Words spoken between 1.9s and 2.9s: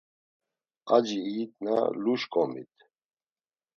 lu şǩomit.